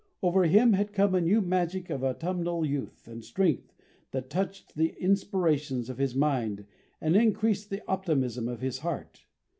[0.23, 3.71] Over him had come a new magic of autumnal youth and strength
[4.09, 6.65] that touched the inspirations of his mind
[6.99, 9.27] and increased the optimism of his heart.